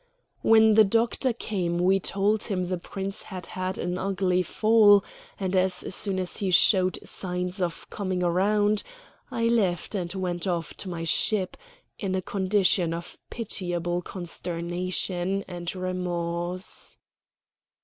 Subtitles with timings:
[0.41, 5.03] When the doctor came we told him the Prince had had an ugly fall,
[5.39, 8.81] and, as soon as he showed signs of coming round,
[9.29, 11.55] I left and went off to my ship,
[11.99, 16.97] in a condition of pitiable consternation and remorse.